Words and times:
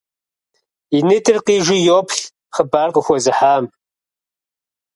И 0.97 0.99
нитӏыр 1.07 1.37
къижу 1.45 1.77
йоплъ 1.87 2.21
хъыбар 2.55 2.89
къыхуэзыхьам. 2.93 3.63